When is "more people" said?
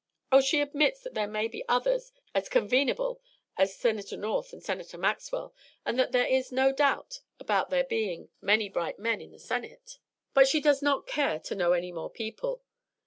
11.91-12.63